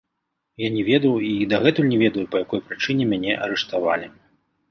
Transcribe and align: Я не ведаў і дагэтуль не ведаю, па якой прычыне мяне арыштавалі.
Я 0.61 0.69
не 0.75 0.79
ведаў 0.87 1.13
і 1.27 1.29
дагэтуль 1.51 1.91
не 1.91 1.99
ведаю, 2.03 2.25
па 2.31 2.37
якой 2.45 2.63
прычыне 2.69 3.03
мяне 3.13 3.35
арыштавалі. 3.49 4.07